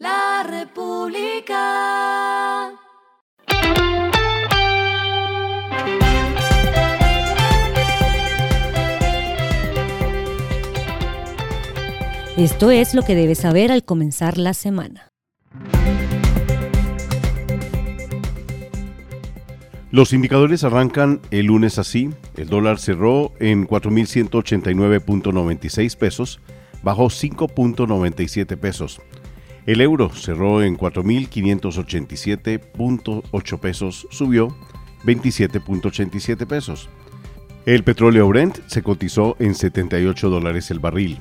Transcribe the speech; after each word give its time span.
La 0.00 0.44
República. 0.48 1.60
Esto 12.38 12.70
es 12.70 12.94
lo 12.94 13.02
que 13.02 13.14
debes 13.14 13.40
saber 13.40 13.70
al 13.70 13.84
comenzar 13.84 14.38
la 14.38 14.54
semana. 14.54 15.10
Los 19.90 20.14
indicadores 20.14 20.64
arrancan 20.64 21.20
el 21.30 21.44
lunes 21.44 21.78
así. 21.78 22.08
El 22.38 22.48
dólar 22.48 22.78
cerró 22.78 23.34
en 23.38 23.68
4.189.96 23.68 25.98
pesos, 25.98 26.40
bajó 26.82 27.08
5.97 27.08 28.56
pesos. 28.56 29.02
El 29.70 29.80
euro 29.82 30.10
cerró 30.12 30.62
en 30.64 30.76
4.587.8 30.76 33.60
pesos, 33.60 34.08
subió 34.10 34.48
27.87 35.04 36.44
pesos. 36.44 36.88
El 37.66 37.84
petróleo 37.84 38.26
Brent 38.26 38.58
se 38.66 38.82
cotizó 38.82 39.36
en 39.38 39.54
78 39.54 40.28
dólares 40.28 40.72
el 40.72 40.80
barril. 40.80 41.20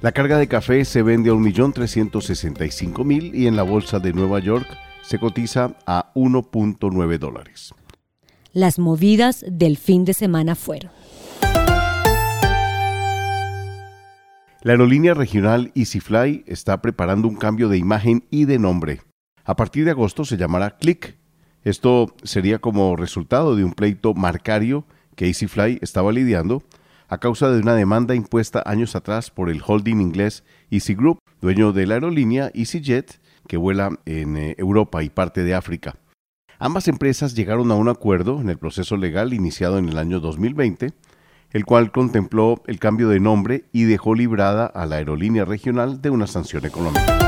La 0.00 0.12
carga 0.12 0.38
de 0.38 0.48
café 0.48 0.86
se 0.86 1.02
vende 1.02 1.28
a 1.28 1.34
1.365.000 1.34 3.34
y 3.34 3.46
en 3.46 3.56
la 3.56 3.62
bolsa 3.62 3.98
de 3.98 4.14
Nueva 4.14 4.38
York 4.38 4.66
se 5.02 5.18
cotiza 5.18 5.76
a 5.86 6.14
1.9 6.14 7.18
dólares. 7.18 7.74
Las 8.54 8.78
movidas 8.78 9.44
del 9.46 9.76
fin 9.76 10.06
de 10.06 10.14
semana 10.14 10.54
fueron. 10.54 10.90
La 14.66 14.72
aerolínea 14.72 15.14
regional 15.14 15.70
EasyFly 15.76 16.42
está 16.48 16.82
preparando 16.82 17.28
un 17.28 17.36
cambio 17.36 17.68
de 17.68 17.78
imagen 17.78 18.24
y 18.32 18.46
de 18.46 18.58
nombre. 18.58 19.00
A 19.44 19.54
partir 19.54 19.84
de 19.84 19.92
agosto 19.92 20.24
se 20.24 20.36
llamará 20.36 20.76
Click. 20.76 21.16
Esto 21.62 22.12
sería 22.24 22.58
como 22.58 22.96
resultado 22.96 23.54
de 23.54 23.62
un 23.62 23.74
pleito 23.74 24.12
marcario 24.12 24.84
que 25.14 25.26
EasyFly 25.26 25.78
estaba 25.82 26.10
lidiando 26.10 26.64
a 27.06 27.18
causa 27.18 27.48
de 27.48 27.60
una 27.60 27.76
demanda 27.76 28.16
impuesta 28.16 28.60
años 28.66 28.96
atrás 28.96 29.30
por 29.30 29.50
el 29.50 29.62
holding 29.64 30.00
inglés 30.00 30.42
Easy 30.68 30.96
Group, 30.96 31.20
dueño 31.40 31.72
de 31.72 31.86
la 31.86 31.94
aerolínea 31.94 32.50
EasyJet, 32.52 33.20
que 33.46 33.58
vuela 33.58 34.00
en 34.04 34.36
eh, 34.36 34.56
Europa 34.58 35.04
y 35.04 35.10
parte 35.10 35.44
de 35.44 35.54
África. 35.54 35.94
Ambas 36.58 36.88
empresas 36.88 37.36
llegaron 37.36 37.70
a 37.70 37.76
un 37.76 37.88
acuerdo 37.88 38.40
en 38.40 38.48
el 38.48 38.58
proceso 38.58 38.96
legal 38.96 39.32
iniciado 39.32 39.78
en 39.78 39.88
el 39.88 39.96
año 39.96 40.18
2020, 40.18 40.92
el 41.50 41.64
cual 41.64 41.92
contempló 41.92 42.62
el 42.66 42.78
cambio 42.78 43.08
de 43.08 43.20
nombre 43.20 43.64
y 43.72 43.84
dejó 43.84 44.14
librada 44.14 44.66
a 44.66 44.86
la 44.86 44.96
aerolínea 44.96 45.44
regional 45.44 46.02
de 46.02 46.10
una 46.10 46.26
sanción 46.26 46.64
económica. 46.66 47.26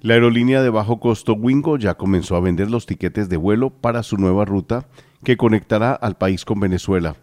La 0.00 0.14
aerolínea 0.14 0.62
de 0.62 0.70
bajo 0.70 1.00
costo 1.00 1.32
Wingo 1.34 1.76
ya 1.76 1.94
comenzó 1.94 2.36
a 2.36 2.40
vender 2.40 2.70
los 2.70 2.86
tiquetes 2.86 3.28
de 3.28 3.36
vuelo 3.36 3.70
para 3.70 4.04
su 4.04 4.16
nueva 4.16 4.44
ruta 4.44 4.86
que 5.24 5.36
conectará 5.36 5.92
al 5.92 6.16
país 6.16 6.44
con 6.44 6.60
Venezuela. 6.60 7.16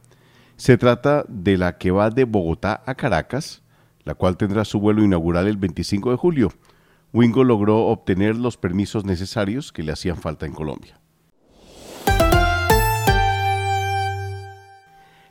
Se 0.58 0.78
trata 0.78 1.24
de 1.30 1.58
la 1.58 1.78
que 1.78 1.92
va 1.92 2.10
de 2.10 2.26
Bogotá 2.26 2.84
a 2.86 2.96
Caracas, 2.96 3.64
la 4.04 4.14
cual 4.16 4.36
tendrá 4.36 4.66
su 4.66 4.82
vuelo 4.82 5.04
inaugural 5.04 5.48
el 5.48 5.56
25 5.56 6.12
de 6.12 6.18
julio. 6.18 6.52
Wingo 7.14 7.46
logró 7.46 7.86
obtener 7.88 8.36
los 8.36 8.58
permisos 8.58 9.06
necesarios 9.06 9.72
que 9.72 9.84
le 9.84 9.94
hacían 9.94 10.18
falta 10.18 10.46
en 10.46 10.52
Colombia. 10.52 11.00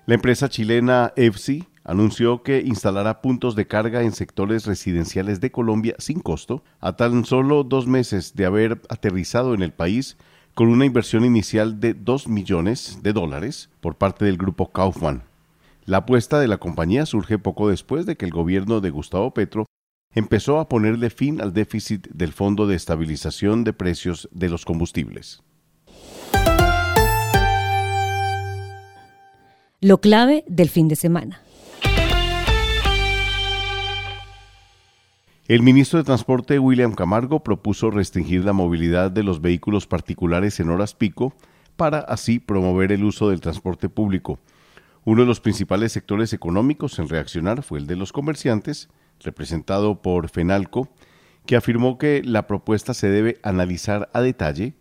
La 0.07 0.17
empresa 0.17 0.51
chilena 0.51 1.15
EFSI 1.17 1.65
anunció 1.83 2.43
que 2.43 2.61
instalará 2.61 3.23
puntos 3.23 3.57
de 3.57 3.67
carga 3.67 4.03
en 4.03 4.13
sectores 4.13 4.67
residenciales 4.67 5.41
de 5.41 5.51
Colombia 5.51 5.95
sin 5.97 6.21
costo, 6.21 6.63
a 6.79 6.97
tan 6.97 7.25
solo 7.25 7.65
dos 7.65 7.87
meses 7.87 8.35
de 8.35 8.45
haber 8.45 8.83
aterrizado 8.91 9.55
en 9.55 9.63
el 9.63 9.73
país 9.73 10.19
con 10.53 10.69
una 10.69 10.85
inversión 10.85 11.25
inicial 11.25 11.81
de 11.81 11.95
2 11.95 12.29
millones 12.29 12.99
de 13.03 13.15
dólares 13.15 13.71
por 13.81 13.97
parte 13.97 14.27
del 14.27 14.37
grupo 14.37 14.73
Kaufman. 14.73 15.23
La 15.87 15.99
apuesta 15.99 16.39
de 16.39 16.49
la 16.49 16.59
compañía 16.59 17.07
surge 17.07 17.39
poco 17.39 17.71
después 17.71 18.05
de 18.05 18.17
que 18.17 18.27
el 18.27 18.31
gobierno 18.31 18.83
de 18.83 18.91
Gustavo 18.91 19.33
Petro 19.33 19.65
empezó 20.15 20.61
a 20.61 20.69
ponerle 20.69 21.09
fin 21.09 21.41
al 21.41 21.55
déficit 21.55 22.09
del 22.09 22.35
Fondo 22.35 22.67
de 22.67 22.77
Estabilización 22.77 23.65
de 23.65 23.73
Precios 23.73 24.29
de 24.33 24.51
los 24.51 24.67
Combustibles. 24.67 25.43
Lo 29.85 30.01
clave 30.01 30.45
del 30.49 30.71
fin 30.71 30.89
de 30.89 30.97
semana. 30.97 31.43
El 35.47 35.63
ministro 35.63 35.99
de 35.99 36.07
Transporte 36.07 36.59
William 36.59 36.95
Camargo 36.95 37.41
propuso 37.41 37.91
restringir 37.91 38.47
la 38.47 38.55
movilidad 38.55 39.11
de 39.11 39.23
los 39.23 39.43
vehículos 39.43 39.87
particulares 39.87 40.59
en 40.59 40.71
horas 40.71 40.95
pico 40.95 41.35
para 41.77 41.99
así 41.99 42.39
promover 42.39 42.93
el 42.93 43.05
uso 43.05 43.29
del 43.29 43.43
transporte 43.43 43.91
público. 43.91 44.39
Uno 45.05 45.21
de 45.21 45.27
los 45.27 45.41
principales 45.41 45.93
sectores 45.93 46.33
económicos 46.33 46.99
en 46.99 47.11
reaccionar 47.11 47.63
fue 47.63 47.79
el 47.79 47.87
de 47.87 47.97
los 47.97 48.11
comerciantes, 48.11 48.89
representado 49.21 50.01
por 50.01 50.31
FENALCO, 50.31 50.89
que 51.45 51.57
afirmó 51.57 51.99
que 51.99 52.23
la 52.25 52.47
propuesta 52.47 52.95
se 52.95 53.11
debe 53.11 53.39
analizar 53.43 54.09
a 54.15 54.23
detalle 54.23 54.73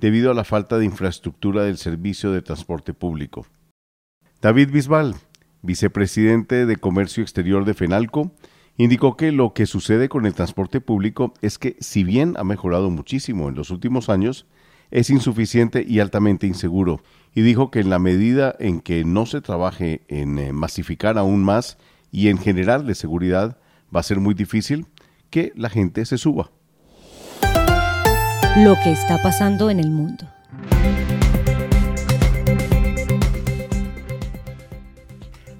debido 0.00 0.28
a 0.28 0.34
la 0.34 0.42
falta 0.42 0.76
de 0.76 0.86
infraestructura 0.86 1.62
del 1.62 1.78
servicio 1.78 2.32
de 2.32 2.42
transporte 2.42 2.94
público. 2.94 3.46
David 4.42 4.70
Bisbal, 4.70 5.16
vicepresidente 5.60 6.64
de 6.64 6.76
Comercio 6.76 7.22
Exterior 7.22 7.66
de 7.66 7.74
FENALCO, 7.74 8.32
indicó 8.78 9.14
que 9.14 9.32
lo 9.32 9.52
que 9.52 9.66
sucede 9.66 10.08
con 10.08 10.24
el 10.24 10.32
transporte 10.32 10.80
público 10.80 11.34
es 11.42 11.58
que, 11.58 11.76
si 11.80 12.04
bien 12.04 12.36
ha 12.38 12.44
mejorado 12.44 12.88
muchísimo 12.88 13.50
en 13.50 13.54
los 13.54 13.68
últimos 13.68 14.08
años, 14.08 14.46
es 14.90 15.10
insuficiente 15.10 15.84
y 15.86 16.00
altamente 16.00 16.46
inseguro, 16.46 17.02
y 17.34 17.42
dijo 17.42 17.70
que 17.70 17.80
en 17.80 17.90
la 17.90 17.98
medida 17.98 18.56
en 18.58 18.80
que 18.80 19.04
no 19.04 19.26
se 19.26 19.42
trabaje 19.42 20.00
en 20.08 20.38
eh, 20.38 20.54
masificar 20.54 21.18
aún 21.18 21.44
más 21.44 21.76
y 22.10 22.28
en 22.28 22.38
general 22.38 22.86
de 22.86 22.94
seguridad, 22.94 23.58
va 23.94 24.00
a 24.00 24.04
ser 24.04 24.20
muy 24.20 24.32
difícil 24.32 24.86
que 25.28 25.52
la 25.54 25.68
gente 25.68 26.06
se 26.06 26.16
suba. 26.16 26.50
Lo 28.56 28.74
que 28.82 28.90
está 28.90 29.22
pasando 29.22 29.68
en 29.68 29.80
el 29.80 29.90
mundo. 29.90 30.26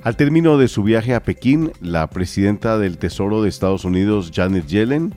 Al 0.02 0.16
término 0.16 0.56
de 0.56 0.68
su 0.68 0.82
viaje 0.82 1.14
a 1.14 1.22
Pekín, 1.22 1.72
la 1.82 2.08
presidenta 2.08 2.78
del 2.78 2.96
Tesoro 2.96 3.42
de 3.42 3.50
Estados 3.50 3.84
Unidos, 3.84 4.30
Janet 4.34 4.66
Yellen, 4.66 5.14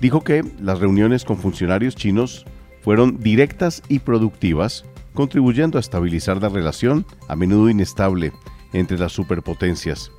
dijo 0.00 0.24
que 0.24 0.42
las 0.60 0.80
reuniones 0.80 1.24
con 1.24 1.38
funcionarios 1.38 1.94
chinos 1.94 2.44
fueron 2.80 3.20
directas 3.20 3.80
y 3.88 4.00
productivas, 4.00 4.86
contribuyendo 5.14 5.78
a 5.78 5.80
estabilizar 5.80 6.42
la 6.42 6.48
relación, 6.48 7.06
a 7.28 7.36
menudo 7.36 7.70
inestable, 7.70 8.32
entre 8.72 8.98
las 8.98 9.12
superpotencias. 9.12 10.10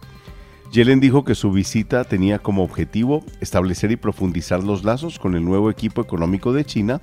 Yellen 0.71 1.01
dijo 1.01 1.25
que 1.25 1.35
su 1.35 1.51
visita 1.51 2.05
tenía 2.05 2.39
como 2.39 2.63
objetivo 2.63 3.21
establecer 3.41 3.91
y 3.91 3.97
profundizar 3.97 4.63
los 4.63 4.85
lazos 4.85 5.19
con 5.19 5.35
el 5.35 5.43
nuevo 5.43 5.69
equipo 5.69 6.01
económico 6.01 6.53
de 6.53 6.63
China, 6.63 7.01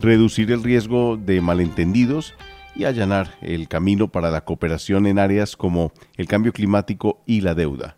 reducir 0.00 0.52
el 0.52 0.62
riesgo 0.62 1.16
de 1.16 1.40
malentendidos 1.40 2.34
y 2.74 2.84
allanar 2.84 3.34
el 3.40 3.68
camino 3.68 4.08
para 4.08 4.30
la 4.30 4.44
cooperación 4.44 5.06
en 5.06 5.18
áreas 5.18 5.56
como 5.56 5.92
el 6.16 6.26
cambio 6.26 6.52
climático 6.52 7.22
y 7.26 7.40
la 7.40 7.54
deuda. 7.54 7.96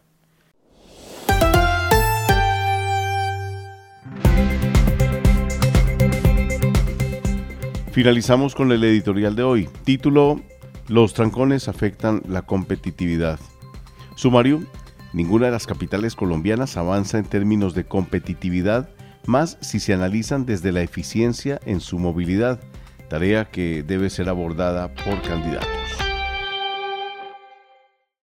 Finalizamos 7.93 8.57
con 8.57 8.73
el 8.73 8.83
editorial 8.83 9.37
de 9.37 9.45
hoy. 9.45 9.69
Título, 9.85 10.41
Los 10.89 11.15
trancones 11.15 11.69
afectan 11.69 12.23
la 12.29 12.43
competitividad. 12.43 13.39
Sumario, 14.17 14.63
Ninguna 15.15 15.47
de 15.47 15.53
las 15.53 15.69
capitales 15.69 16.17
colombianas 16.17 16.77
avanza 16.77 17.19
en 17.19 17.25
términos 17.25 17.73
de 17.73 17.85
competitividad, 17.85 18.89
más 19.27 19.59
si 19.61 19.79
se 19.79 19.95
analizan 19.95 20.45
desde 20.45 20.73
la 20.73 20.83
eficiencia 20.83 21.61
en 21.67 21.79
su 21.79 22.01
movilidad, 22.01 22.59
tarea 23.15 23.45
que 23.45 23.85
debe 23.85 24.11
ser 24.11 24.29
abordada 24.29 24.89
por 24.89 25.23
candidatos. 25.23 26.04